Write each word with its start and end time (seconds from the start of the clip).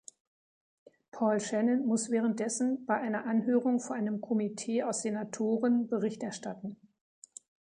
Paul 1.11 1.37
Shannon 1.39 1.85
muss 1.85 2.09
währenddessen 2.09 2.87
bei 2.87 2.95
einer 2.99 3.27
Anhörung 3.27 3.79
vor 3.79 3.95
einem 3.95 4.19
Komitee 4.19 4.81
aus 4.81 5.03
Senatoren 5.03 5.89
Bericht 5.89 6.23
erstatten. 6.23 6.75